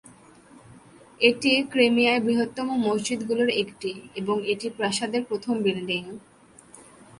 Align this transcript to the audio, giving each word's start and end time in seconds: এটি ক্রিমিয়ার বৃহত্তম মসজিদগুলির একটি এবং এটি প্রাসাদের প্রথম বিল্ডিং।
এটি 1.21 1.51
ক্রিমিয়ার 1.71 2.17
বৃহত্তম 2.21 2.67
মসজিদগুলির 2.85 3.51
একটি 3.63 3.91
এবং 4.15 4.35
এটি 4.45 4.67
প্রাসাদের 4.69 5.21
প্রথম 5.25 5.55
বিল্ডিং। 5.63 6.03